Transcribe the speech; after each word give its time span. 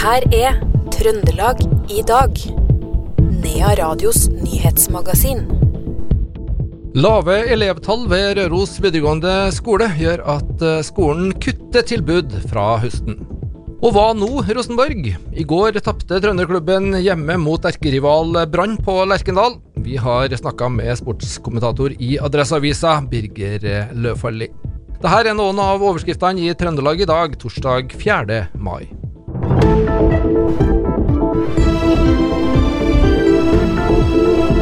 her 0.00 0.24
er 0.32 0.54
Trøndelag 0.94 1.58
i 1.92 2.00
dag. 2.08 2.38
Nea 3.42 3.72
Radios 3.76 4.30
nyhetsmagasin. 4.32 5.42
Lave 6.96 7.36
elevtall 7.52 8.06
ved 8.08 8.38
Røros 8.38 8.78
videregående 8.80 9.34
skole 9.52 9.90
gjør 9.98 10.22
at 10.38 10.64
eh, 10.64 10.80
skolen 10.86 11.34
kutter 11.36 11.84
tilbud 11.86 12.32
fra 12.48 12.78
høsten. 12.80 13.20
Og 13.80 13.92
hva 13.92 14.06
nå, 14.16 14.28
Rosenborg? 14.48 15.10
I 15.12 15.44
går 15.52 15.76
tapte 15.84 16.20
Trønderklubben 16.24 16.96
hjemme 17.04 17.36
mot 17.40 17.68
erkerival 17.68 18.40
Brann 18.52 18.78
på 18.80 18.96
Lerkendal. 19.08 19.58
Vi 19.84 20.00
har 20.00 20.32
snakka 20.32 20.70
med 20.72 20.96
sportskommentator 21.00 21.92
i 22.00 22.16
Adresseavisa, 22.20 22.96
Birger 23.12 23.92
Løfaldli. 23.92 24.48
Dette 25.00 25.20
er 25.28 25.36
noen 25.36 25.60
av 25.60 25.84
overskriftene 25.84 26.48
i 26.48 26.56
Trøndelag 26.56 27.04
i 27.04 27.08
dag, 27.08 27.36
torsdag 27.40 27.96
4. 28.00 28.42
mai. 28.56 28.99
Thank 30.00 30.24
you. 34.54 34.59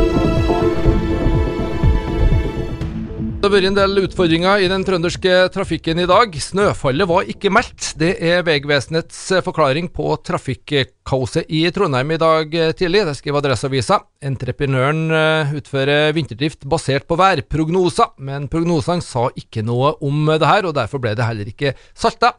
Det 3.48 3.54
vært 3.54 3.66
en 3.70 3.76
del 3.78 4.00
utfordringer 4.02 4.60
i 4.60 4.66
den 4.68 4.82
trønderske 4.84 5.30
trafikken 5.54 6.02
i 6.02 6.04
dag. 6.04 6.34
Snøfallet 6.36 7.08
var 7.08 7.30
ikke 7.32 7.48
meldt. 7.48 7.94
Det 7.96 8.10
er 8.20 8.42
Vegvesenets 8.44 9.22
forklaring 9.46 9.86
på 9.88 10.10
trafikkaoset 10.20 11.48
i 11.48 11.62
Trondheim 11.72 12.12
i 12.12 12.18
dag 12.20 12.52
tidlig. 12.76 13.06
Det 13.08 13.14
skriver 13.16 13.40
Adresseavisa. 13.40 13.96
Entreprenøren 14.28 15.00
eh, 15.16 15.54
utfører 15.56 16.12
vinterdrift 16.12 16.68
basert 16.68 17.06
på 17.08 17.16
værprognoser, 17.16 18.10
men 18.20 18.50
prognosene 18.52 19.06
sa 19.06 19.30
ikke 19.32 19.64
noe 19.64 19.94
om 20.04 20.28
det 20.28 20.44
her, 20.44 20.68
og 20.68 20.76
derfor 20.76 21.00
ble 21.00 21.14
det 21.16 21.30
heller 21.30 21.48
ikke 21.48 21.72
salta. 21.96 22.34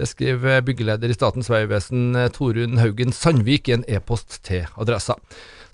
Det 0.00 0.08
skriver 0.08 0.64
byggeleder 0.64 1.12
i 1.12 1.18
Statens 1.18 1.52
vegvesen 1.52 2.16
Torunn 2.32 2.80
Haugen 2.80 3.12
Sandvik 3.12 3.68
i 3.68 3.76
en 3.76 3.84
e-post 3.84 4.40
til 4.48 4.64
adressa. 4.80 5.20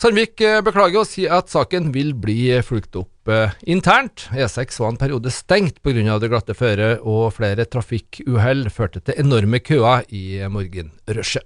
Sandvik 0.00 0.40
eh, 0.40 0.62
beklager 0.64 1.02
å 1.02 1.04
si 1.04 1.26
at 1.28 1.50
saken 1.52 1.90
vil 1.92 2.14
bli 2.16 2.54
fulgt 2.64 2.96
opp 2.96 3.28
eh, 3.28 3.52
internt. 3.68 4.30
E6 4.32 4.78
var 4.80 4.94
en 4.94 5.00
periode 5.02 5.28
stengt 5.28 5.82
pga. 5.84 6.16
det 6.16 6.30
glatte 6.32 6.56
føret, 6.56 7.02
og 7.04 7.34
flere 7.36 7.66
trafikkuhell 7.68 8.70
førte 8.72 9.04
til 9.04 9.20
enorme 9.20 9.60
køer 9.60 10.08
i 10.08 10.40
morgenrushet. 10.48 11.44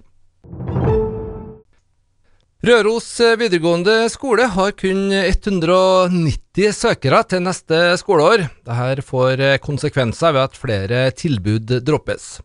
Røros 2.63 3.09
eh, 3.19 3.35
videregående 3.43 4.07
skole 4.07 4.47
har 4.55 4.71
kun 4.79 5.11
190 5.11 6.71
søkere 6.79 7.25
til 7.27 7.43
neste 7.43 7.83
skoleår. 7.99 8.47
Dette 8.63 9.03
får 9.03 9.47
konsekvenser 9.67 10.31
ved 10.31 10.47
at 10.47 10.55
flere 10.55 11.09
tilbud 11.11 11.81
droppes. 11.83 12.37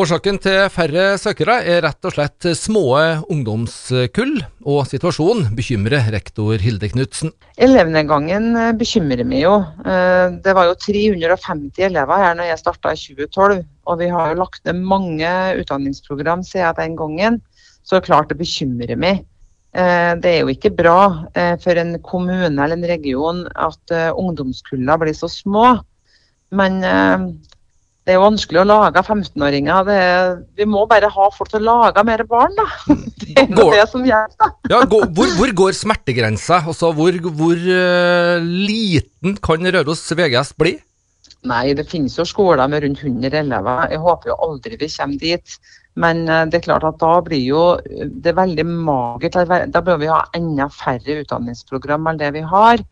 Årsaken 0.00 0.38
til 0.40 0.62
færre 0.72 1.02
søkere 1.20 1.58
er 1.68 1.82
rett 1.84 2.06
og 2.08 2.14
slett 2.14 2.46
små 2.56 2.84
ungdomskull, 3.28 4.38
og 4.64 4.86
situasjonen 4.88 5.50
bekymrer 5.58 6.06
rektor 6.14 6.62
Hilde 6.62 6.88
Knutsen. 6.88 7.34
Elevnedgangen 7.60 8.46
eh, 8.56 8.70
bekymrer 8.80 9.26
meg 9.28 9.42
jo. 9.42 9.58
Eh, 9.84 10.38
det 10.40 10.54
var 10.56 10.70
jo 10.70 10.78
350 10.86 11.84
elever 11.90 12.22
her 12.22 12.38
når 12.38 12.48
jeg 12.48 12.62
starta 12.62 12.94
i 12.94 13.02
2012, 13.02 13.60
og 13.60 14.00
vi 14.00 14.08
har 14.14 14.30
jo 14.30 14.40
lagt 14.40 14.64
ned 14.70 14.80
mange 14.88 15.34
utdanningsprogram 15.60 16.46
siden 16.48 16.80
den 16.80 16.96
gangen, 16.96 17.38
så 17.84 18.00
klart 18.00 18.32
det 18.32 18.40
bekymrer 18.40 18.96
meg. 18.96 19.26
Eh, 19.76 20.14
det 20.16 20.32
er 20.32 20.40
jo 20.46 20.54
ikke 20.54 20.72
bra 20.80 21.00
for 21.60 21.76
en 21.76 21.98
kommune 22.00 22.56
eller 22.56 22.78
en 22.78 22.88
region 22.88 23.44
at 23.52 23.98
ungdomskullene 24.16 25.00
blir 25.04 25.18
så 25.18 25.28
små. 25.28 25.74
Men 26.56 26.80
det 28.10 28.16
er 28.16 28.24
vanskelig 28.24 28.58
å 28.58 28.66
lage 28.66 29.02
15-åringer. 29.06 29.90
Vi 30.58 30.66
må 30.66 30.82
bare 30.90 31.06
ha 31.14 31.26
folk 31.30 31.52
til 31.52 31.60
å 31.60 31.76
lage 31.78 32.02
mer 32.08 32.24
barn, 32.26 32.56
da. 32.58 32.66
Det 33.20 33.44
er 33.44 33.52
går, 33.54 33.76
det 33.76 33.84
som 33.92 34.02
gjør 34.02 34.32
da. 34.40 34.48
ja, 34.72 34.80
går, 34.90 35.04
hvor, 35.14 35.28
hvor, 35.38 35.50
går 35.60 35.76
smertegrensa? 35.78 36.56
Altså, 36.66 36.88
hvor, 36.96 37.14
hvor 37.38 37.54
uh, 37.54 38.42
liten 38.42 39.36
kan 39.38 39.70
Røros 39.76 40.02
VGS 40.18 40.50
bli? 40.58 40.72
Nei, 41.46 41.76
det 41.78 41.86
finnes 41.92 42.18
jo 42.18 42.26
skoler 42.26 42.66
med 42.72 42.82
rundt 42.82 43.04
100 43.06 43.38
elever. 43.44 43.84
Jeg 43.94 44.02
håper 44.02 44.32
jo 44.32 44.38
aldri 44.48 44.80
vi 44.80 44.90
kommer 44.96 45.22
dit. 45.22 45.56
Men 46.02 46.24
uh, 46.26 46.42
det 46.50 46.58
er 46.58 46.66
klart 46.66 46.88
at 46.90 46.98
da 46.98 47.14
blir 47.22 47.46
jo 47.46 47.64
det 48.26 48.34
veldig 48.34 48.66
magert. 48.66 49.38
Da 49.70 49.84
bør 49.86 50.02
vi 50.02 50.10
ha 50.10 50.24
enda 50.34 50.66
færre 50.74 51.20
utdanningsprogram 51.22 52.10
enn 52.10 52.18
det 52.24 52.34
vi 52.40 52.42
har. 52.56 52.82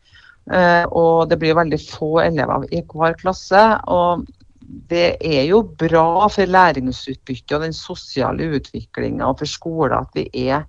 Og 0.97 1.27
det 1.29 1.37
blir 1.43 1.59
veldig 1.59 1.77
få 1.83 2.23
elever 2.23 2.63
i 2.73 2.79
hver 2.81 3.19
klasse. 3.19 3.65
og 3.85 4.23
det 4.69 5.17
er 5.25 5.47
jo 5.49 5.63
bra 5.81 6.29
for 6.29 6.51
læringsutbyttet 6.51 7.57
og 7.57 7.65
den 7.65 7.77
sosiale 7.77 8.51
utviklinga 8.59 9.31
for 9.39 9.49
skolen 9.49 10.03
at 10.03 10.19
vi 10.19 10.27
er 10.49 10.67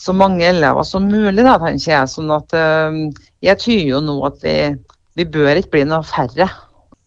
så 0.00 0.14
mange 0.16 0.46
elever 0.48 0.82
som 0.88 1.04
mulig, 1.06 1.44
da, 1.44 1.58
tenker 1.60 1.92
jeg. 1.92 2.10
Sånn 2.10 2.32
at 2.34 2.54
uh, 2.56 2.96
jeg 3.44 3.60
tyder 3.60 3.88
jo 3.90 4.02
nå 4.02 4.16
at 4.26 4.40
vi, 4.42 4.56
vi 5.20 5.26
bør 5.28 5.60
ikke 5.60 5.76
bli 5.76 5.84
noe 5.90 6.06
færre. 6.06 6.48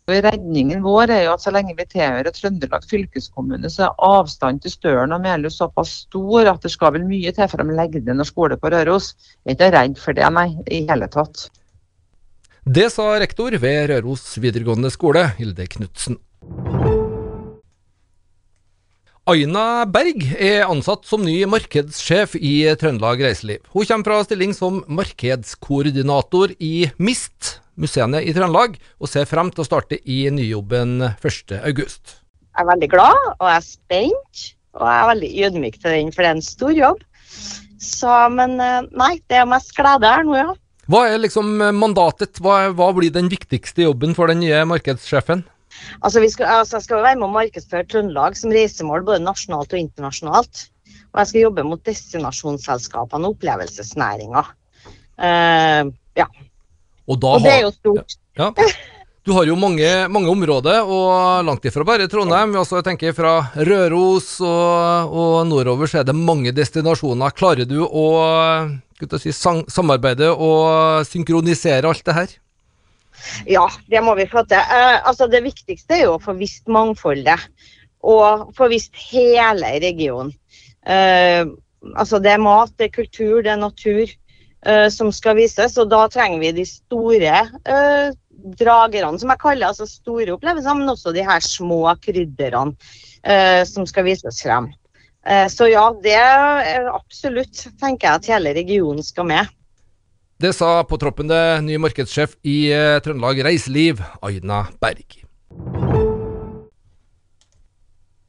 Og 0.06 0.20
redningen 0.22 0.84
vår 0.86 1.10
er 1.10 1.24
jo 1.26 1.34
at 1.34 1.42
så 1.42 1.50
lenge 1.50 1.74
vi 1.74 1.88
tilhører 1.90 2.30
Trøndelag 2.30 2.86
fylkeskommune, 2.86 3.72
så 3.74 3.88
er 3.88 4.04
avstanden 4.06 4.62
til 4.62 4.76
Støren 4.76 5.16
og 5.16 5.24
Melhus 5.24 5.58
såpass 5.58 5.96
stor 6.04 6.52
at 6.52 6.62
det 6.62 6.70
skal 6.76 6.94
vel 6.94 7.08
mye 7.10 7.34
til 7.34 7.50
for 7.50 7.64
å 7.64 7.78
legge 7.80 8.04
ned 8.06 8.22
skole 8.30 8.60
på 8.62 8.70
Røros. 8.70 9.16
Jeg 9.50 9.56
er 9.56 9.58
ikke 9.58 9.72
redd 9.80 10.02
for 10.04 10.20
det, 10.20 10.30
nei, 10.38 10.52
i 10.70 10.84
hele 10.86 11.10
tatt. 11.10 11.48
Det 12.66 12.88
sa 12.90 13.12
rektor 13.22 13.54
ved 13.62 13.92
Røros 13.92 14.24
videregående 14.42 14.90
skole, 14.90 15.22
Hilde 15.38 15.68
Knutsen. 15.70 16.16
Aina 19.30 19.86
Berg 19.86 20.26
er 20.34 20.66
ansatt 20.66 21.06
som 21.06 21.22
ny 21.22 21.36
markedssjef 21.46 22.34
i 22.40 22.56
Trøndelag 22.82 23.22
Reiseliv. 23.22 23.62
Hun 23.70 23.86
kommer 23.86 24.10
fra 24.10 24.26
stilling 24.26 24.58
som 24.58 24.82
markedskoordinator 24.90 26.56
i 26.58 26.90
MIST, 26.98 27.60
museene 27.78 28.24
i 28.26 28.34
Trøndelag, 28.34 28.82
og 28.98 29.14
ser 29.14 29.30
frem 29.30 29.54
til 29.54 29.62
å 29.62 29.70
starte 29.70 30.02
i 30.02 30.24
nyjobben 30.34 31.06
1.8. 31.12 31.62
Jeg 31.62 31.86
er 32.66 32.70
veldig 32.74 32.94
glad, 32.98 33.24
og 33.38 33.46
jeg 33.46 33.62
er 33.62 33.70
spent. 33.70 34.46
Og 34.74 34.90
jeg 34.90 35.04
er 35.04 35.10
veldig 35.14 35.34
ydmyk 35.46 35.82
til 35.84 36.00
den, 36.00 36.14
for 36.18 36.26
det 36.26 36.34
er 36.34 36.40
en 36.42 36.46
stor 36.50 36.74
jobb. 36.74 37.06
Så, 37.78 38.20
men 38.34 38.58
eh, 38.58 38.94
nei, 38.98 39.16
det 39.30 39.44
er 39.44 39.50
mest 39.54 39.78
glede 39.78 40.18
her 40.18 40.26
nå, 40.26 40.40
ja. 40.42 40.54
Hva 40.92 41.08
er 41.10 41.22
liksom 41.22 41.58
eh, 41.62 41.74
mandatet? 41.76 42.40
Hva, 42.44 42.70
hva, 42.76 42.92
blir 42.96 43.14
den 43.14 43.30
viktigste 43.32 43.88
jobben 43.88 44.16
for 44.18 44.32
den 44.32 44.44
nye 44.44 44.62
markedssjefen? 44.70 45.44
Altså, 46.00 46.22
vi 46.24 46.30
skal, 46.32 46.62
altså, 46.62 46.78
jeg 46.78 46.88
skal 46.88 47.04
være 47.04 47.20
med 47.20 47.28
å 47.28 47.36
markedsføre 47.36 47.88
Trøndelag 47.92 48.38
som 48.40 48.54
reisemål 48.54 49.06
både 49.08 49.24
nasjonalt 49.26 49.74
og 49.74 49.82
internasjonalt. 49.82 50.66
Og 51.16 51.22
jeg 51.22 51.32
skal 51.32 51.46
jobbe 51.46 51.66
mot 51.68 51.82
destinasjonsselskapene 51.88 53.28
og 53.28 53.38
opplevelsesnæringa. 53.38 54.44
Uh, 55.16 55.92
ja. 56.20 56.28
Og, 57.08 57.18
og, 57.18 57.40
det 57.44 57.54
er 57.54 57.62
jo 57.64 57.72
stort. 57.76 58.18
Ja. 58.36 58.52
ja. 58.60 58.68
Du 59.26 59.32
har 59.34 59.48
jo 59.48 59.56
mange, 59.58 59.88
mange, 60.12 60.30
områder, 60.30 60.86
og 60.86 61.46
langt 61.48 61.64
ifra 61.66 61.86
bare 61.88 62.06
Trondheim. 62.12 62.52
Vi 62.54 62.60
også 62.62 62.84
tenker 62.86 63.16
Fra 63.18 63.40
Røros 63.58 64.36
og, 64.44 65.16
og 65.18 65.38
nordover 65.50 65.90
så 65.90 66.04
er 66.04 66.06
det 66.06 66.14
mange 66.14 66.54
destinasjoner. 66.54 67.34
Klarer 67.34 67.66
du 67.66 67.80
å 67.88 68.06
si, 69.20 69.34
samarbeide 69.34 70.32
og 70.32 71.06
synkronisere 71.08 71.88
alt 71.90 72.06
det 72.06 72.16
her? 72.16 72.36
Ja, 73.48 73.66
det 73.92 74.02
må 74.04 74.16
vi 74.16 74.28
få 74.30 74.44
til. 74.48 74.60
Eh, 74.60 74.98
altså, 75.08 75.28
det 75.32 75.44
viktigste 75.46 75.98
er 75.98 76.04
jo 76.06 76.16
å 76.18 76.24
få 76.24 76.36
visst 76.40 76.68
mangfoldet. 76.72 77.48
Og 78.06 78.52
få 78.58 78.70
visst 78.70 78.94
hele 79.10 79.78
regionen. 79.82 80.34
Eh, 80.86 81.46
altså, 81.96 82.20
det 82.22 82.36
er 82.36 82.44
mat, 82.44 82.74
det 82.78 82.90
er 82.90 82.98
kultur, 83.00 83.42
det 83.42 83.54
er 83.56 83.62
natur 83.62 84.04
eh, 84.06 84.88
som 84.94 85.12
skal 85.16 85.40
vises. 85.40 85.78
Og 85.82 85.90
da 85.94 86.06
trenger 86.12 86.44
vi 86.44 86.54
de 86.60 86.68
store 86.70 87.34
eh, 87.42 88.14
dragerne, 88.60 89.20
som 89.20 89.34
jeg 89.34 89.42
kaller 89.42 89.72
altså 89.72 89.88
store 89.90 90.36
opplevelser, 90.36 90.78
men 90.78 90.94
også 90.94 91.16
de 91.16 91.26
her 91.26 91.44
små 91.44 91.82
krydderne 92.04 92.76
eh, 93.24 93.64
som 93.68 93.88
skal 93.90 94.08
vises 94.10 94.44
frem. 94.44 94.70
Eh, 95.26 95.48
så 95.50 95.68
ja, 95.72 95.90
det 96.04 96.14
er 96.14 96.90
absolutt 96.94 97.66
tenker 97.82 98.08
jeg 98.08 98.22
at 98.22 98.32
hele 98.36 98.54
regionen 98.58 99.06
skal 99.06 99.30
med. 99.30 99.54
Det 100.42 100.52
sa 100.54 100.82
på 100.84 101.00
troppen 101.00 101.30
det 101.32 101.44
nye 101.66 101.80
markedssjef 101.82 102.36
i 102.46 102.58
eh, 102.76 102.98
Trøndelag 103.02 103.40
Reiseliv, 103.48 104.04
Aina 104.26 104.66
Berg. 104.84 105.22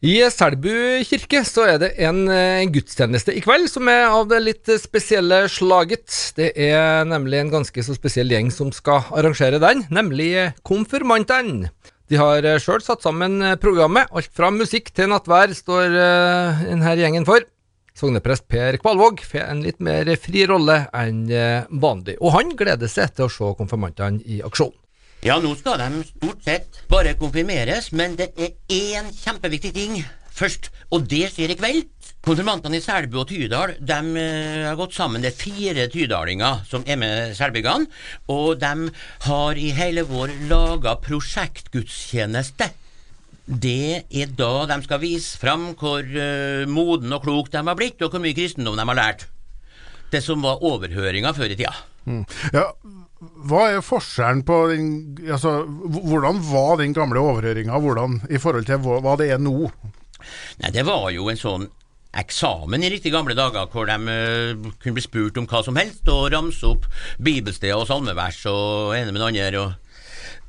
I 0.07 0.21
Selbu 0.31 1.03
kirke 1.09 1.41
så 1.49 1.65
er 1.67 1.81
det 1.83 1.89
en, 1.99 2.29
en, 2.29 2.31
eh, 2.31 2.69
gudstjeneste 2.71 3.35
i 3.35 3.43
kveld 3.45 3.67
som 3.73 3.89
er 3.91 4.07
av 4.07 4.29
det 4.31 4.39
litt 4.45 4.71
spesielle 4.79 5.43
slaget. 5.51 6.07
Det 6.37 6.53
er 6.55 7.05
nemlig 7.09 7.43
en 7.43 7.53
ganske 7.59 7.85
så 7.85 7.97
spesiell 7.97 8.31
gjeng 8.31 8.53
som 8.55 8.71
skal 8.77 9.09
arrangere 9.17 9.61
den, 9.61 9.83
nemlig 9.91 10.31
konfirmantene. 10.69 11.73
De 12.07 12.19
har 12.21 12.47
eh, 12.47 12.61
sjøl 12.63 12.83
satt 12.85 13.03
sammen 13.03 13.41
eh, 13.43 13.59
programmet. 13.59 14.11
Alt 14.15 14.31
fra 14.35 14.53
musikk 14.55 14.93
til 14.95 15.11
nattvær 15.11 15.55
står 15.57 15.95
uh, 15.97 16.65
denne 16.69 16.95
gjengen 17.01 17.27
for. 17.27 17.43
Sogneprest 17.97 18.45
Per 18.53 18.77
Kvalvåg 18.79 19.23
får 19.25 19.47
en 19.47 19.63
litt 19.65 19.81
mer 19.83 20.11
fri 20.21 20.45
rolle 20.47 20.83
enn 20.95 21.23
vanlig, 21.81 22.19
og 22.21 22.35
han 22.35 22.51
gleder 22.53 22.91
seg 22.93 23.15
til 23.17 23.25
å 23.25 23.33
se 23.33 23.49
konfirmantene 23.57 24.21
i 24.29 24.43
aksjon. 24.45 24.75
Ja, 25.25 25.39
nå 25.41 25.55
skal 25.57 25.81
de 25.81 26.03
stort 26.05 26.45
sett 26.45 26.83
bare 26.93 27.17
konfirmeres, 27.17 27.89
men 27.97 28.19
det 28.21 28.29
er 28.37 28.53
én 28.69 29.09
kjempeviktig 29.17 29.73
ting 29.79 29.97
først, 30.37 30.69
og 30.93 31.09
det 31.09 31.31
skjer 31.33 31.55
i 31.55 31.57
kveld. 31.57 31.89
Konfirmantene 32.27 32.81
i 32.81 32.83
Selbu 32.83 33.21
og 33.21 33.29
Tydal 33.31 33.77
de 33.87 33.97
eh, 34.19 34.65
har 34.67 34.75
gått 34.75 34.97
sammen. 34.97 35.23
Det 35.23 35.29
er 35.31 35.37
fire 35.39 35.85
tydalinger 35.93 36.65
som 36.67 36.83
er 36.83 36.99
med 36.99 37.37
selbygene. 37.39 37.87
Og 38.35 38.57
de 38.59 38.89
har 39.29 39.61
i 39.63 39.69
hele 39.77 40.03
vår 40.09 40.33
laga 40.51 40.97
prosjektgudstjeneste. 41.05 42.67
Det 43.47 44.09
er 44.11 44.35
da 44.35 44.67
de 44.73 44.81
skal 44.83 45.03
vise 45.05 45.39
fram 45.39 45.69
hvor 45.79 46.03
eh, 46.03 46.67
moden 46.67 47.15
og 47.15 47.23
klok 47.29 47.53
de 47.55 47.63
har 47.63 47.79
blitt, 47.79 48.03
og 48.03 48.11
hvor 48.11 48.25
mye 48.27 48.35
kristendom 48.35 48.75
de 48.75 48.89
har 48.91 49.01
lært. 49.05 49.29
Det 50.11 50.25
som 50.27 50.43
var 50.43 50.67
overhøringa 50.67 51.31
før 51.37 51.55
i 51.55 51.61
tida. 51.63 51.77
Ja, 52.51 52.67
hva 53.47 53.65
er 53.71 53.87
forskjellen 53.87 54.43
på 54.47 54.61
den 54.71 54.91
altså, 55.31 55.65
Hvordan 55.67 56.43
var 56.51 56.77
den 56.83 56.93
gamle 56.95 57.23
overhøringa 57.23 57.79
i 58.31 58.39
forhold 58.43 58.67
til 58.67 58.83
hva 58.83 59.15
det 59.19 59.31
er 59.31 59.43
nå? 59.43 59.71
Nei, 60.59 60.75
det 60.75 60.83
var 60.87 61.13
jo 61.15 61.31
en 61.31 61.39
sånn 61.39 61.71
eksamen 62.21 62.85
i 62.85 62.91
riktig 62.93 63.13
gamle 63.15 63.37
dager, 63.37 63.69
hvor 63.73 63.89
de 63.89 63.97
uh, 63.97 64.71
kunne 64.83 64.97
bli 64.97 65.05
spurt 65.05 65.39
om 65.41 65.49
hva 65.51 65.63
som 65.67 65.77
helst, 65.79 66.07
og 66.13 66.31
ramse 66.33 66.67
opp 66.69 66.87
bibelsteder 67.23 67.77
og 67.79 67.89
salmevers 67.89 68.43
og 68.51 68.97
ene 68.97 69.13
med 69.13 69.21
den 69.21 69.29
andre. 69.29 69.61
og 69.61 69.75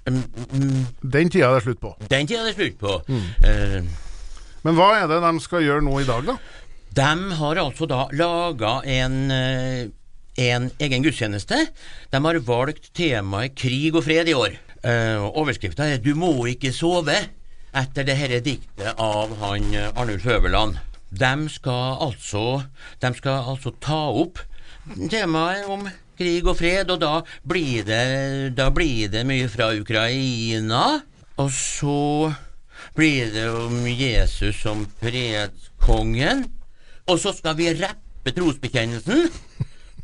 um, 0.08 0.24
mm, 0.54 0.86
Den 1.04 1.32
tida 1.34 1.52
er 1.52 1.60
det 1.60 1.66
slutt 1.68 1.82
på. 1.84 1.94
Den 2.08 2.30
tida 2.30 2.44
er 2.44 2.52
det 2.52 2.58
slutt 2.58 2.80
på. 2.82 3.00
Eh, 3.46 3.82
Men 4.64 4.76
hva 4.80 4.90
er 4.98 5.08
det 5.12 5.22
de 5.24 5.44
skal 5.44 5.66
gjøre 5.66 5.86
nå 5.86 6.00
i 6.02 6.08
dag, 6.08 6.26
da? 6.28 6.38
De 6.98 7.36
har 7.40 7.60
altså 7.62 7.86
da 7.86 8.08
laga 8.16 8.80
en, 8.90 9.18
eh, 9.32 9.88
en 10.48 10.72
egen 10.80 11.04
gudstjeneste. 11.06 11.68
De 12.12 12.22
har 12.24 12.40
valgt 12.48 12.90
temaet 12.98 13.56
krig 13.56 13.96
og 13.96 14.04
fred 14.08 14.32
i 14.32 14.38
år. 14.38 14.58
Uh, 14.88 15.26
Overskrifta 15.36 15.84
er 15.84 15.98
'Du 15.98 16.16
må 16.16 16.46
ikke 16.46 16.72
sove', 16.72 17.28
etter 17.76 18.06
det 18.06 18.18
dette 18.18 18.40
diktet 18.46 18.94
av 18.98 19.34
han 19.42 19.76
Arnulf 19.96 20.26
Øverland. 20.26 20.78
De 21.10 21.50
skal 21.50 22.02
altså 22.04 22.64
De 23.02 23.14
skal 23.16 23.48
altså 23.54 23.72
ta 23.80 24.02
opp 24.12 24.42
temaet 25.12 25.68
om 25.72 25.88
krig 26.18 26.48
og 26.48 26.58
fred, 26.58 26.90
og 26.90 27.02
da 27.02 27.22
blir 27.48 27.86
det, 27.86 28.56
da 28.58 28.70
blir 28.74 29.12
det 29.12 29.26
mye 29.28 29.50
fra 29.52 29.70
Ukraina. 29.76 31.02
Og 31.38 31.52
så 31.54 32.34
blir 32.98 33.30
det 33.34 33.46
om 33.52 33.84
Jesus 33.86 34.58
som 34.64 34.86
fredskongen. 35.02 36.48
Og 37.08 37.20
så 37.22 37.34
skal 37.36 37.58
vi 37.60 37.70
rappe 37.78 38.34
trosbekjennelsen. 38.36 39.28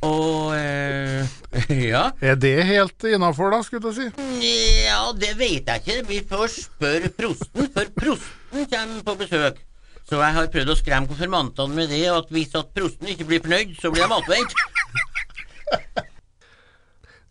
Og 0.04 0.54
eh, 0.58 1.24
ja. 1.94 2.10
Er 2.22 2.36
det 2.36 2.56
helt 2.68 3.08
innafor, 3.08 3.54
da, 3.56 3.62
skulle 3.64 3.94
jeg 3.94 4.12
si? 4.12 4.48
Ja, 4.84 5.06
det 5.16 5.34
vet 5.40 5.70
jeg 5.70 5.84
ikke. 5.84 6.00
Vi 6.12 6.24
får 6.30 6.50
spørre 6.58 7.12
prosten, 7.18 7.70
for 7.74 7.94
prosten 7.98 8.68
kommer 8.70 9.06
på 9.08 9.22
besøk. 9.24 9.64
Så 10.10 10.20
jeg 10.20 10.36
har 10.36 10.50
prøvd 10.52 10.74
å 10.74 10.78
skremme 10.78 11.10
konfirmantene 11.10 11.78
med 11.78 11.94
det, 11.94 12.04
og 12.12 12.24
at 12.26 12.34
hvis 12.36 12.56
at 12.60 12.74
prosten 12.76 13.14
ikke 13.14 13.28
blir 13.30 13.44
fornøyd, 13.44 13.78
så 13.80 13.92
blir 13.94 14.04
de 14.04 14.12
matvendt. 14.12 14.58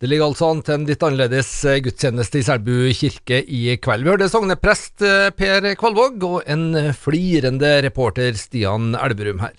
Det 0.03 0.09
ligger 0.11 0.25
altså 0.27 0.49
an 0.51 0.59
til 0.67 0.73
en 0.75 0.87
litt 0.89 1.03
annerledes 1.07 1.49
eh, 1.63 1.77
gudstjeneste 1.79 2.41
i 2.41 2.43
Selbu 2.43 2.89
kirke 2.91 3.37
i 3.39 3.77
kveld. 3.79 4.03
Vi 4.03 4.11
hørte 4.11 4.27
sogneprest 4.27 4.99
eh, 5.07 5.29
Per 5.31 5.69
Kvalvåg 5.79 6.25
og 6.27 6.41
en 6.43 6.65
eh, 6.75 6.89
flirende 6.91 7.69
reporter 7.85 8.35
Stian 8.35 8.97
Elverum 8.99 9.39
her. 9.45 9.55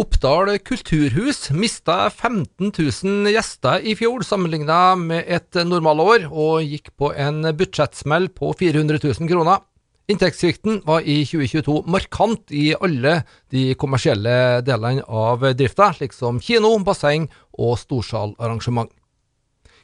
Oppdal 0.00 0.54
kulturhus 0.64 1.50
mista 1.52 2.06
15 2.08 2.72
000 2.72 3.34
gjester 3.34 3.84
i 3.84 3.92
fjor 4.00 4.24
sammenligna 4.24 4.94
med 4.96 5.28
et 5.28 5.60
normalår, 5.68 6.30
og 6.32 6.64
gikk 6.64 6.94
på 6.96 7.12
en 7.12 7.42
budsjettsmell 7.60 8.32
på 8.32 8.54
400 8.56 9.04
000 9.04 9.28
kroner. 9.28 9.67
Inntektssvikten 10.08 10.78
var 10.88 11.04
i 11.04 11.18
2022 11.28 11.82
markant 11.84 12.52
i 12.56 12.70
alle 12.72 13.18
de 13.52 13.74
kommersielle 13.76 14.62
delene 14.64 15.04
av 15.04 15.42
drifta, 15.52 15.90
slik 15.92 16.16
som 16.16 16.38
kino, 16.40 16.70
basseng 16.80 17.26
og 17.60 17.76
storsalarrangement. 17.76 18.88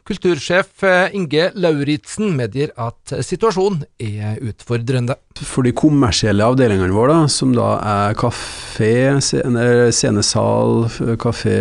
Kultursjef 0.05 0.83
eh, 0.85 1.15
Inge 1.17 1.47
Lauritzen 1.57 2.35
medgir 2.37 2.75
at 2.77 3.15
situasjonen 3.25 3.87
er 3.97 4.37
utfordrende. 4.45 5.17
For 5.41 5.65
de 5.65 5.73
kommersielle 5.73 6.45
avdelingene 6.45 6.93
våre, 6.93 7.15
da, 7.23 7.31
som 7.33 7.55
da 7.57 7.71
er 7.81 8.19
kafé, 8.21 8.91
scene, 9.25 9.65
scenesal, 9.97 10.85
kafé, 11.23 11.57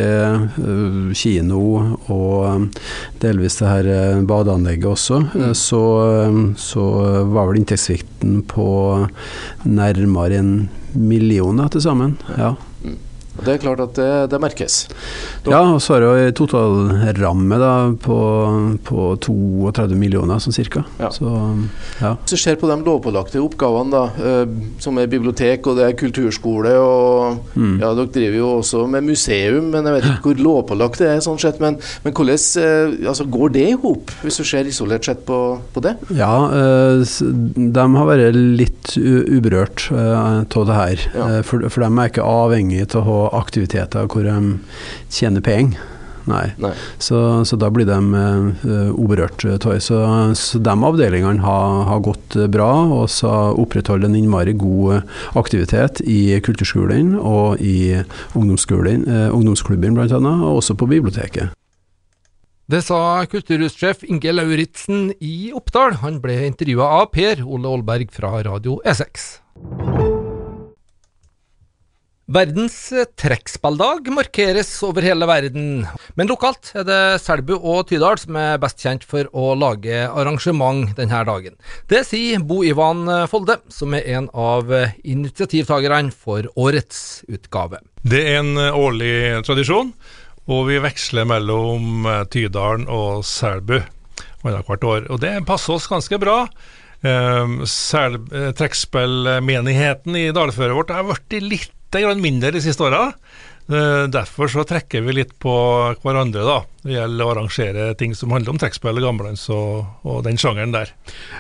øh, 0.60 1.14
kino 1.16 1.62
og 2.12 2.36
øh, 2.50 2.68
delvis 3.24 3.62
det 3.62 3.72
her 3.72 4.22
badeanlegget 4.28 4.92
også, 4.92 5.22
mm. 5.32 5.56
så, 5.56 5.84
så 6.60 6.86
var 7.32 7.48
vel 7.48 7.62
inntektssvikten 7.64 8.42
på 8.52 8.68
nærmere 9.64 10.44
en 10.44 10.54
million 11.00 11.64
da, 11.64 11.72
til 11.72 11.88
sammen. 11.88 12.18
Ja. 12.36 12.52
Det 13.34 13.56
er 13.56 13.62
klart 13.64 13.82
at 13.82 13.96
det, 13.98 14.10
det 14.30 14.40
merkes. 14.42 14.76
ja, 15.50 15.60
og 15.74 15.82
så 15.82 15.96
har 15.96 16.04
jo 16.06 16.32
totalramme 16.38 17.58
da, 17.60 17.72
på, 18.00 18.18
på 18.86 19.08
32 19.26 19.98
millioner, 19.98 20.38
sånn 20.44 20.54
cirka. 20.56 20.84
Ja. 21.02 21.10
Så, 21.14 21.32
ja. 22.00 22.14
Hvis 22.22 22.36
du 22.36 22.38
ser 22.38 22.60
på 22.62 22.70
de 22.70 22.78
lovpålagte 22.86 23.42
oppgavene, 23.42 23.90
da, 23.94 24.04
eh, 24.22 24.54
som 24.84 24.98
er 25.02 25.10
bibliotek 25.12 25.66
og 25.68 25.80
det 25.80 25.90
er 25.90 25.98
kulturskole 26.00 26.76
og 26.80 27.40
Mm. 27.54 27.78
Ja, 27.82 27.92
dere 27.96 28.10
driver 28.14 28.38
jo 28.38 28.48
også 28.60 28.84
med 28.90 29.06
museum, 29.06 29.70
men 29.74 29.86
jeg 29.86 29.94
vet 29.96 30.06
ikke 30.10 30.32
hvor 30.32 30.42
lovpålagt 30.48 31.00
det 31.02 31.10
er. 31.12 31.20
sånn 31.24 31.40
sett, 31.42 31.60
Men, 31.62 31.78
men 32.04 32.14
hvordan 32.14 32.40
eh, 32.62 33.08
altså, 33.10 33.26
går 33.30 33.54
det 33.54 33.66
i 33.70 33.78
hop, 33.84 34.12
hvis 34.24 34.38
du 34.38 34.44
ser 34.44 34.68
isolert 34.70 35.06
sett 35.06 35.26
på, 35.26 35.60
på 35.74 35.84
det? 35.86 35.96
Ja, 36.16 36.34
eh, 36.54 37.04
de 37.78 37.88
har 37.98 38.10
vært 38.10 38.38
litt 38.38 38.94
uberørt 38.98 39.88
av 39.94 40.68
det 40.70 40.78
her. 40.78 41.08
Ja. 41.14 41.30
Eh, 41.30 41.42
For, 41.48 41.66
for 41.70 41.84
de 41.84 41.90
er 41.92 42.12
ikke 42.12 42.28
avhengig 42.28 42.86
av 42.94 43.02
å 43.02 43.08
ha 43.08 43.42
aktiviteter 43.42 44.08
hvor 44.12 44.28
de 44.28 44.38
tjener 45.12 45.44
penger. 45.44 45.82
Nei. 46.30 46.54
Nei. 46.62 46.72
Så, 47.04 47.18
så 47.44 47.58
da 47.60 47.68
blir 47.74 47.88
de 47.88 47.98
eh, 48.16 48.92
uberørt 48.96 49.44
av. 49.44 49.74
Så, 49.84 49.98
så 50.40 50.62
de 50.64 50.76
avdelingene 50.88 51.44
har, 51.44 51.82
har 51.90 52.04
gått 52.06 52.38
eh, 52.40 52.48
bra, 52.52 52.70
og 53.02 53.10
så 53.12 53.32
opprettholder 53.60 54.08
en 54.08 54.16
innmari 54.20 54.56
god 54.56 55.00
eh, 55.00 55.10
aktivitet 55.40 56.00
i 56.08 56.40
kulturskolen 56.46 57.18
og 57.20 57.60
i 57.64 58.00
ungdomsskolen, 58.40 59.04
eh, 59.10 59.28
ungdomsklubben 59.36 60.00
bl.a., 60.00 60.22
og 60.24 60.62
også 60.62 60.78
på 60.80 60.88
biblioteket. 60.96 61.52
Det 62.74 62.80
sa 62.82 63.22
kulturhussjef 63.30 64.00
Inge 64.10 64.32
Lauritzen 64.34 65.12
i 65.22 65.52
Oppdal. 65.54 66.00
Han 66.02 66.16
ble 66.24 66.40
intervjua 66.48 66.88
av 67.04 67.12
Per 67.14 67.44
Ole 67.46 67.70
Aalberg 67.70 68.10
fra 68.16 68.32
Radio 68.48 68.80
E6. 68.82 69.28
Verdens 72.34 72.78
trekkspilldag 73.20 74.10
markeres 74.16 74.72
over 74.88 75.06
hele 75.06 75.28
verden, 75.30 75.84
men 76.18 76.32
lokalt 76.32 76.72
er 76.80 76.88
det 76.88 77.00
Selbu 77.22 77.54
og 77.60 77.92
Tydal 77.92 78.18
som 78.18 78.42
er 78.42 78.58
best 78.64 78.82
kjent 78.82 79.06
for 79.06 79.30
å 79.38 79.52
lage 79.60 80.08
arrangement 80.08 80.96
denne 80.98 81.22
dagen. 81.30 81.60
Det 81.92 82.02
sier 82.10 82.42
Bo 82.42 82.64
Ivan 82.66 83.06
Folde, 83.30 83.60
som 83.70 83.94
er 83.94 84.08
en 84.18 84.32
av 84.34 84.74
initiativtakerne 85.04 86.10
for 86.10 86.50
årets 86.58 87.22
utgave. 87.30 87.84
Det 88.02 88.26
er 88.34 88.42
en 88.42 88.58
årlig 88.58 89.44
tradisjon, 89.46 89.94
og 90.52 90.66
vi 90.68 90.80
veksler 90.84 91.28
mellom 91.30 92.08
eh, 92.10 92.24
Tydalen 92.34 92.88
og 92.92 93.24
Selbu 93.28 93.78
annethvert 94.44 94.84
år. 94.88 95.06
Og 95.14 95.22
det 95.24 95.38
passer 95.48 95.78
oss 95.78 95.88
ganske 95.92 96.20
bra. 96.22 96.42
Eh, 97.04 97.56
eh, 97.64 98.52
Trekkspillmenigheten 98.60 100.20
i 100.20 100.28
dalføret 100.36 100.78
vårt 100.78 100.94
har 100.96 101.08
blitt 101.08 101.40
litt 101.44 101.72
mindre 102.20 102.52
de 102.52 102.62
siste 102.62 102.84
åra. 102.84 103.12
Eh, 103.72 104.06
Derfor 104.12 104.52
så 104.52 104.66
trekker 104.68 105.02
vi 105.02 105.14
litt 105.20 105.38
på 105.40 105.54
hverandre, 106.04 106.44
da. 106.44 106.60
Det 106.84 106.98
gjelder 106.98 107.26
å 107.26 107.34
arrangere 107.36 107.90
ting 107.96 108.16
som 108.16 108.32
handler 108.36 108.56
om 108.56 108.60
trekkspill, 108.60 109.00
gammeldansk 109.00 109.54
og, 109.56 109.86
og 110.04 110.24
den 110.28 110.40
sjangeren 110.42 110.76
der. 110.76 110.92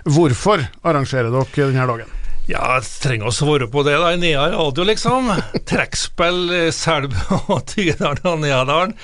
Hvorfor 0.07 0.63
arrangerer 0.83 1.33
dere 1.33 1.71
denne 1.71 1.87
dagen? 1.89 2.22
Ja, 2.43 2.59
jeg 2.75 2.87
trenger 2.99 3.29
å 3.29 3.35
svare 3.35 3.69
på 3.71 3.85
det 3.87 3.95
da, 3.95 4.09
i 4.11 4.19
Nea 4.19 4.49
radio, 4.51 4.83
liksom. 4.89 5.29
Trekkspill, 5.69 6.41
eh, 6.51 6.69
Selbu 6.75 7.15
og 7.53 7.61
Tydalen 7.71 8.27
og 8.27 8.41
Neadalen. 8.43 8.95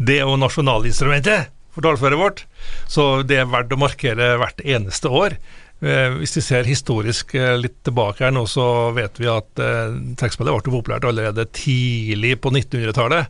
Det 0.00 0.20
er 0.22 0.24
jo 0.24 0.38
nasjonalinstrumentet 0.40 1.50
for 1.74 1.84
dalføret 1.84 2.18
vårt, 2.20 2.44
så 2.88 3.20
det 3.26 3.42
er 3.42 3.50
verdt 3.50 3.74
å 3.76 3.80
markere 3.82 4.30
hvert 4.40 4.64
eneste 4.64 5.12
år. 5.12 5.36
Eh, 5.84 6.16
hvis 6.16 6.38
vi 6.38 6.44
ser 6.46 6.70
historisk 6.70 7.36
eh, 7.36 7.58
litt 7.60 7.76
tilbake 7.84 8.24
her 8.24 8.32
nå, 8.32 8.46
så 8.48 8.88
vet 8.96 9.20
vi 9.20 9.28
at 9.30 9.52
trekkspillet 9.58 10.56
ble 10.56 10.78
populært 10.78 11.04
allerede 11.10 11.44
tidlig 11.52 12.38
på 12.40 12.54
1900-tallet. 12.54 13.28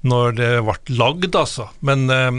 Når 0.00 0.36
det 0.38 0.48
ble 0.64 0.96
lagd, 0.96 1.34
altså. 1.36 1.66
Men 1.84 2.06
eh, 2.12 2.30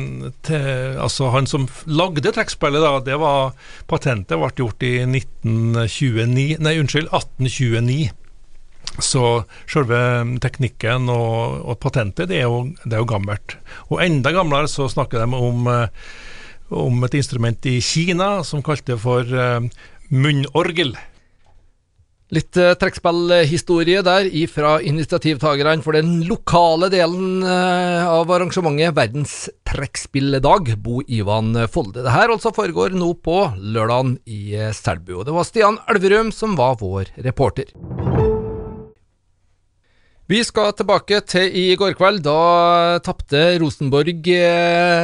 til, 0.47 0.63
altså, 0.97 1.29
han 1.35 1.49
som 1.49 1.67
lagde 1.85 2.33
trekkspillet, 2.33 2.81
da, 2.81 2.95
det 3.05 3.19
var 3.21 3.53
Patentet 3.91 4.39
ble 4.41 4.49
gjort 4.57 4.81
i 4.87 4.95
1929 5.05 6.57
Nei, 6.63 6.75
unnskyld, 6.81 7.11
1829. 7.13 8.09
Så 8.99 9.23
selve 9.69 9.99
teknikken 10.43 11.07
og, 11.13 11.61
og 11.63 11.77
patentet, 11.79 12.27
det 12.31 12.41
er, 12.41 12.49
jo, 12.49 12.65
det 12.83 12.97
er 12.97 13.03
jo 13.03 13.11
gammelt. 13.13 13.55
Og 13.89 14.01
enda 14.03 14.33
gamlere 14.35 14.67
så 14.67 14.89
snakker 14.91 15.21
de 15.21 15.37
om, 15.37 15.69
eh, 15.69 16.09
om 16.75 17.05
et 17.07 17.15
instrument 17.21 17.69
i 17.69 17.77
Kina 17.85 18.33
som 18.47 18.65
kalte 18.65 18.97
for 18.99 19.21
eh, 19.21 19.61
munnorgel. 20.11 20.95
Litt 22.31 22.55
eh, 22.55 22.71
trekkspillhistorie 22.79 23.99
der 24.07 24.29
ifra 24.39 24.77
initiativtakerne 24.87 25.83
for 25.83 25.97
den 25.97 26.21
lokale 26.29 26.87
delen 26.93 27.43
eh, 27.43 28.07
av 28.07 28.31
arrangementet 28.31 28.95
Verdens 28.95 29.33
trekkspilldag, 29.67 30.71
Bo 30.79 31.01
Ivan 31.11 31.57
Folde. 31.71 32.05
Det 32.05 32.15
her 32.15 32.31
altså 32.31 32.53
foregår 32.55 32.95
nå 32.95 33.11
på 33.19 33.41
lørdagen 33.59 34.15
i 34.23 34.55
Selbu. 34.75 35.17
Og 35.19 35.27
det 35.27 35.35
var 35.35 35.47
Stian 35.47 35.81
Elverum 35.91 36.31
som 36.35 36.55
var 36.59 36.79
vår 36.79 37.11
reporter. 37.27 37.75
Vi 40.31 40.37
skal 40.47 40.69
tilbake 40.79 41.17
til 41.27 41.51
i 41.59 41.73
går 41.75 41.91
kveld. 41.99 42.21
Da 42.23 43.01
tapte 43.03 43.39
Rosenborg 43.59 44.29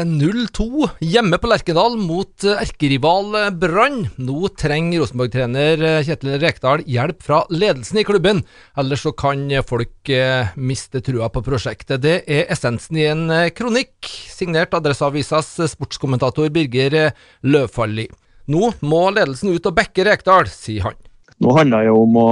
0-2 0.08 0.68
hjemme 1.04 1.40
på 1.42 1.50
Lerkendal 1.52 1.98
mot 2.00 2.46
erkerival 2.48 3.36
Brann. 3.60 4.06
Nå 4.24 4.48
trenger 4.56 5.04
Rosenborg-trener 5.04 5.84
Kjetil 6.08 6.38
Rekdal 6.40 6.86
hjelp 6.88 7.28
fra 7.28 7.42
ledelsen 7.52 8.00
i 8.00 8.08
klubben, 8.08 8.40
ellers 8.80 9.04
så 9.04 9.12
kan 9.20 9.44
folk 9.68 10.16
miste 10.56 11.04
trua 11.04 11.28
på 11.34 11.44
prosjektet. 11.44 12.00
Det 12.08 12.22
er 12.24 12.48
essensen 12.54 12.96
i 12.96 13.10
en 13.12 13.28
kronikk 13.58 14.08
signert 14.32 14.80
Adresseavisas 14.80 15.58
sportskommentator 15.74 16.48
Birger 16.56 17.10
Løvfalli. 17.44 18.08
Nå 18.48 18.78
må 18.80 19.10
ledelsen 19.12 19.52
ut 19.52 19.68
og 19.68 19.76
backe 19.76 20.08
Rekdal, 20.08 20.48
sier 20.48 20.88
han. 20.88 21.02
Nå 21.44 21.52
handler 21.60 21.84
det 21.84 21.92
jo 21.92 22.06
om 22.06 22.16
å 22.24 22.30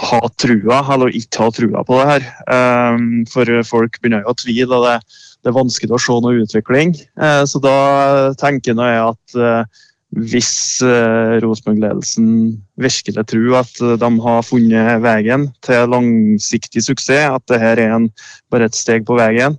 ha 0.00 0.20
trua 0.40 0.80
eller 0.94 1.12
ikke 1.16 1.44
ha 1.44 1.52
trua 1.52 1.84
på 1.84 2.00
det 2.00 2.08
her. 2.08 2.26
Um, 2.48 3.22
for 3.30 3.48
folk 3.68 4.00
begynner 4.00 4.24
jo 4.24 4.32
å 4.32 4.40
tvile, 4.40 4.78
og 4.78 4.86
det, 4.88 4.98
det, 5.42 5.50
er 5.50 5.58
vanskelig 5.58 5.96
å 5.96 6.02
se 6.02 6.18
noe 6.24 6.42
utvikling. 6.42 6.94
Uh, 7.20 7.42
så 7.48 7.60
da 7.62 7.76
tenker 8.40 8.72
jeg 8.72 9.02
at 9.04 9.38
uh, 9.38 9.80
hvis 10.12 10.80
uh, 10.84 11.38
Rosenborg-ledelsen 11.44 12.28
virkelig 12.80 13.26
tror 13.32 13.62
at 13.62 13.80
de 14.00 14.10
har 14.26 14.44
funnet 14.44 15.00
veien 15.04 15.48
til 15.64 15.88
langsiktig 15.92 16.84
suksess, 16.84 17.28
at 17.28 17.48
dette 17.48 17.72
er 17.72 17.84
en, 17.86 18.10
bare 18.52 18.68
et 18.68 18.76
steg 18.76 19.08
på 19.08 19.18
veien, 19.20 19.58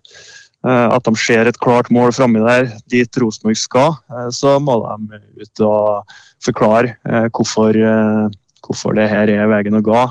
at 0.63 1.03
de 1.03 1.11
ser 1.19 1.49
et 1.49 1.57
klart 1.59 1.89
mål 1.91 2.13
framme 2.15 2.39
der, 2.39 2.69
dit 2.87 3.17
Rosenborg 3.19 3.57
skal, 3.59 3.97
så 4.31 4.53
må 4.63 4.77
de 4.79 5.17
ut 5.41 5.63
og 5.67 6.13
forklare 6.45 6.93
hvorfor 7.35 7.75
hvorfor 8.63 8.96
det 8.98 9.10
her 9.12 9.32
er 9.32 9.50
veien 9.51 9.79
å 9.79 9.84
gå. 9.84 10.01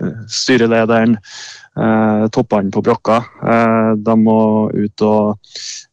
Eh, 0.00 0.16
styrelederen, 0.30 1.16
eh, 1.76 2.24
toppene 2.32 2.70
på 2.72 2.82
brakka, 2.86 3.18
eh, 3.42 3.90
de 3.98 4.16
må 4.16 4.70
ut 4.72 5.02
og, 5.02 5.38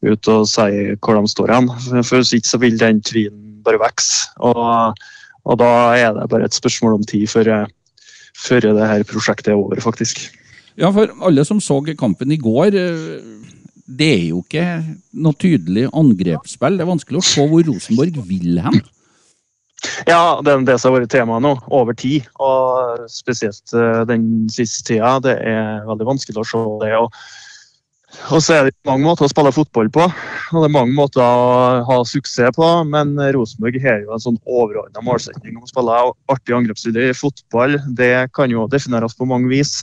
ut 0.06 0.27
og 0.34 0.48
si 0.48 0.96
hvor 1.01 1.20
de 1.20 1.34
står 1.34 1.53
hen. 1.56 1.70
For 2.03 2.22
hvis 2.22 2.36
ikke 2.38 2.51
så 2.53 2.62
vil 2.62 2.77
den 2.77 3.01
tvilen 3.01 3.62
bare 3.65 3.82
vokse. 3.82 4.29
Og, 4.39 4.96
og, 5.44 5.58
da 5.60 5.72
er 5.98 6.13
det 6.15 6.29
bare 6.29 6.48
et 6.48 6.56
spørsmål 6.56 7.00
om 7.00 7.08
tid 7.08 7.27
før, 7.27 7.67
før 8.38 8.70
det 8.70 8.91
her 8.94 9.03
prosjektet 9.03 9.51
er 9.53 9.60
over, 9.60 9.82
faktisk. 9.82 10.29
Ja, 10.77 10.91
for 10.94 11.10
alle 11.25 11.44
som 11.44 11.60
så 11.60 11.82
kampen 11.98 12.32
i 12.32 12.38
går 12.38 12.75
det 13.88 14.08
er 14.13 14.25
jo 14.29 14.41
ikke 14.44 14.65
noe 15.15 15.38
tydelig 15.39 15.88
angrepsspill. 15.96 16.77
Det 16.77 16.84
er 16.84 16.91
vanskelig 16.91 17.22
å 17.22 17.25
se 17.25 17.46
hvor 17.48 17.63
Rosenborg 17.65 18.20
vil 18.27 18.60
hen. 18.62 18.82
Ja, 20.07 20.39
det 20.43 20.55
det 20.67 20.77
som 20.81 20.91
har 20.93 21.01
vært 21.01 21.13
temaet 21.13 21.43
nå, 21.46 21.55
over 21.74 21.98
tid. 21.98 22.27
Og 22.43 23.05
spesielt 23.12 23.74
eh, 23.75 24.03
den 24.10 24.48
siste 24.51 24.93
tida. 24.93 25.17
Det 25.24 25.36
er 25.38 25.84
veldig 25.88 26.07
vanskelig 26.07 26.41
å 26.41 26.48
se 26.48 26.63
det. 26.84 26.93
Og, 26.98 27.13
og 28.34 28.41
så 28.43 28.55
er 28.55 28.67
det 28.67 28.75
mange 28.88 29.05
måter 29.05 29.27
å 29.27 29.31
spille 29.31 29.53
fotball 29.53 29.91
på, 29.93 30.05
og 30.07 30.63
det 30.63 30.67
er 30.69 30.74
mange 30.74 30.96
måter 30.96 31.22
å 31.22 31.84
ha 31.88 31.98
suksess 32.07 32.55
på. 32.57 32.69
Men 32.89 33.15
Rosenborg 33.36 33.79
har 33.84 34.01
jo 34.05 34.15
en 34.15 34.24
sånn 34.24 34.39
overordna 34.46 35.03
målsetning 35.05 35.60
om 35.60 35.67
å 35.67 35.72
spille 35.72 36.00
artig 36.34 36.57
angrepsstudie 36.57 37.12
i 37.12 37.17
fotball. 37.17 37.77
Det 38.00 38.29
kan 38.38 38.53
jo 38.53 38.69
defineres 38.72 39.17
på 39.17 39.29
mange 39.29 39.51
vis, 39.53 39.77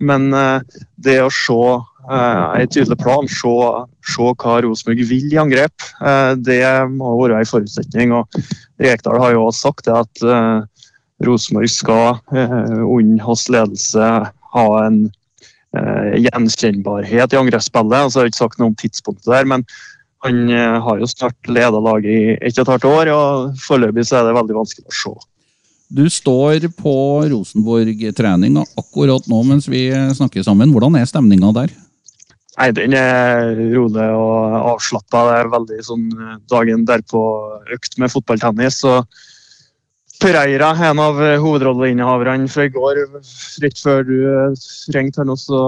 men 0.00 0.32
eh, 0.34 0.82
det 1.04 1.20
å 1.22 1.30
se 1.32 1.60
en 2.08 2.70
tydelig 2.72 2.98
plan, 3.00 3.28
se, 3.28 3.52
se 4.08 4.30
hva 4.40 4.56
Rosenborg 4.64 5.04
vil 5.10 5.32
i 5.32 5.40
angrep. 5.40 5.86
Uh, 6.00 6.32
det 6.40 6.62
må 6.94 7.14
være 7.20 7.42
en 7.42 7.50
forutsetning. 7.50 8.14
og 8.16 8.40
Rekdal 8.82 9.20
har 9.22 9.34
jo 9.34 9.46
også 9.48 9.68
sagt 9.68 9.90
at 9.92 10.24
uh, 10.24 10.64
Rosenborg 11.26 11.70
skal 11.72 12.20
under 12.30 13.24
hans 13.26 13.48
ledelse 13.50 14.10
ha 14.54 14.66
en 14.86 15.08
gjenkjennbarhet 15.68 17.34
i 17.34 17.38
angrepsspillet. 17.38 17.96
Altså, 17.98 18.20
jeg 18.20 18.22
har 18.22 18.30
ikke 18.30 18.38
sagt 18.38 18.60
noe 18.60 18.70
om 18.70 18.76
tidspunktet 18.78 19.26
der, 19.28 19.48
men 19.50 19.64
han 20.24 20.38
har 20.82 21.02
jo 21.02 21.08
snart 21.10 21.50
leda 21.50 21.82
laget 21.82 22.08
i 22.08 22.36
ett 22.38 22.56
og 22.56 22.62
et 22.62 22.70
halvt 22.72 22.86
år, 22.88 23.10
og 23.12 23.58
foreløpig 23.66 24.06
er 24.06 24.30
det 24.30 24.38
veldig 24.38 24.56
vanskelig 24.56 24.86
å 24.88 24.96
se. 24.96 25.12
Du 25.88 26.04
står 26.12 26.70
på 26.76 26.94
Rosenborg-trening 27.34 28.56
akkurat 28.60 29.28
nå 29.28 29.42
mens 29.50 29.68
vi 29.72 29.88
snakker 30.16 30.46
sammen. 30.46 30.72
Hvordan 30.72 30.98
er 31.00 31.10
stemninga 31.10 31.52
der? 31.56 31.76
Nei, 32.58 32.72
Den 32.74 32.94
er 32.98 33.54
rolig 33.74 34.06
og 34.18 34.58
avslappa. 34.74 35.24
Det 35.28 35.34
er 35.38 35.50
veldig 35.54 35.80
sånn 35.86 36.06
eh, 36.12 36.36
dagen 36.50 36.86
derpå 36.88 37.22
økt 37.74 37.98
med 38.02 38.12
fotballtennis. 38.14 38.82
så 38.82 39.02
Pereira, 40.18 40.72
en 40.82 40.98
av 40.98 41.20
hovedrolleinnehaverne 41.38 42.48
fra 42.50 42.64
i 42.66 42.72
går, 42.74 42.98
rett 43.62 43.78
før 43.78 44.02
du 44.08 44.16
eh, 44.26 44.64
ringte 44.96 45.22
her 45.22 45.28
nå, 45.28 45.36
så, 45.38 45.60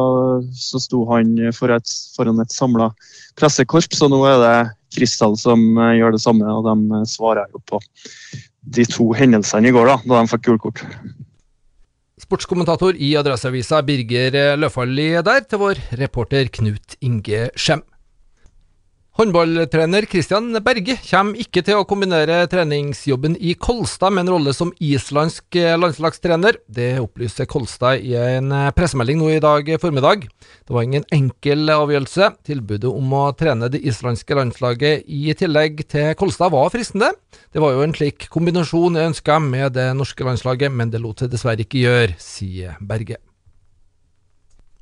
så 0.50 0.82
sto 0.82 1.04
han 1.12 1.37
for 1.54 1.70
et, 1.70 1.94
foran 2.16 2.42
et 2.42 2.50
samla 2.50 2.90
pressekorps. 3.38 4.00
Så 4.00 4.11
nå 4.11 4.25
er 4.26 4.42
det 4.42 4.56
Kristal 4.97 5.38
som 5.38 5.62
eh, 5.78 5.97
gjør 6.00 6.16
det 6.16 6.23
samme, 6.26 6.50
og 6.50 6.66
de 6.66 7.04
svarer 7.06 7.47
jo 7.54 7.62
på 7.70 7.78
de 8.75 8.85
to 8.90 9.12
hendelsene 9.16 9.70
i 9.70 9.75
går, 9.75 9.87
da, 9.92 9.99
da 10.11 10.18
de 10.25 10.35
fikk 10.35 10.49
gult 10.49 10.66
kort. 10.66 10.82
Sportskommentator 12.31 12.95
i 12.95 13.09
Adresseavisa 13.19 13.81
Birger 13.83 14.55
Løfaldli 14.55 15.09
der, 15.27 15.43
til 15.51 15.59
vår 15.59 15.81
reporter 15.99 16.47
Knut 16.55 16.95
Inge 17.03 17.49
Skjem. 17.59 17.83
Håndballtrener 19.19 20.07
Christian 20.07 20.52
Berge 20.62 20.95
kommer 21.02 21.38
ikke 21.43 21.64
til 21.67 21.81
å 21.81 21.87
kombinere 21.88 22.45
treningsjobben 22.49 23.35
i 23.43 23.57
Kolstad 23.59 24.14
med 24.14 24.23
en 24.23 24.37
rolle 24.37 24.52
som 24.55 24.71
islandsk 24.79 25.57
landslagstrener. 25.83 26.61
Det 26.71 26.93
opplyser 27.02 27.49
Kolstad 27.50 28.05
i 28.07 28.14
en 28.14 28.55
pressemelding 28.76 29.19
nå 29.19 29.33
i 29.35 29.40
dag 29.43 29.67
formiddag. 29.83 30.29
Det 30.31 30.76
var 30.76 30.87
ingen 30.87 31.09
enkel 31.11 31.75
avgjørelse. 31.75 32.31
Tilbudet 32.47 32.87
om 32.87 33.17
å 33.19 33.25
trene 33.35 33.69
det 33.73 33.83
islandske 33.83 34.38
landslaget 34.38 35.02
i 35.11 35.35
tillegg 35.35 35.83
til 35.90 36.14
Kolstad 36.21 36.55
var 36.55 36.71
fristende. 36.71 37.11
Det 37.50 37.59
var 37.59 37.75
jo 37.75 37.83
en 37.83 37.97
slik 37.97 38.29
kombinasjon 38.31 38.95
jeg 38.95 39.11
ønska 39.11 39.40
med 39.43 39.75
det 39.75 39.90
norske 39.99 40.23
landslaget, 40.29 40.71
men 40.71 40.95
det 40.95 41.02
lot 41.02 41.19
seg 41.19 41.35
dessverre 41.35 41.67
ikke 41.67 41.83
gjøre, 41.83 42.14
sier 42.23 42.79
Berge. 42.79 43.19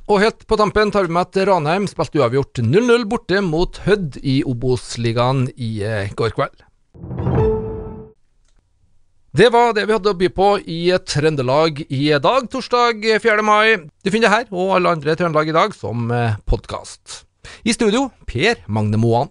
Og 0.08 0.22
helt 0.22 0.46
på 0.48 0.56
tampen 0.56 0.88
tar 0.88 1.04
vi 1.04 1.12
med 1.12 1.26
at 1.26 1.36
Ranheim 1.50 1.84
spilte 1.90 2.16
uavgjort 2.22 2.62
0-0 2.64 3.02
borte 3.10 3.42
mot 3.44 3.76
Hødd 3.84 4.16
i 4.24 4.38
Obos-ligaen 4.48 5.50
i 5.52 5.82
eh, 5.84 6.14
går 6.16 6.32
kveld. 6.32 6.62
Det 9.36 9.50
var 9.52 9.74
det 9.76 9.84
vi 9.84 9.92
hadde 9.92 10.14
å 10.14 10.16
by 10.16 10.30
på 10.32 10.48
i 10.64 10.80
Trøndelag 11.04 11.82
i 11.92 12.06
dag, 12.24 12.48
torsdag 12.48 13.04
4. 13.20 13.44
mai. 13.44 13.84
Du 14.00 14.08
finner 14.08 14.30
det 14.30 14.32
her 14.32 14.48
og 14.48 14.78
alle 14.78 14.96
andre 14.96 15.12
Trøndelag 15.12 15.52
i 15.52 15.58
dag 15.58 15.76
som 15.76 16.08
eh, 16.08 16.40
podkast. 16.48 17.26
I 17.68 17.76
studio, 17.76 18.08
Per 18.24 18.64
Magne 18.64 18.96
Moan. 18.96 19.28